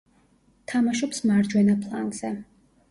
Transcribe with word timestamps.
თამაშობს 0.71 1.21
მარჯვენა 1.33 1.79
ფლანგზე. 1.87 2.37